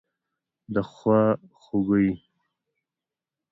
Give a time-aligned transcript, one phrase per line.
[0.73, 1.21] دخوا
[1.61, 2.09] خوګۍ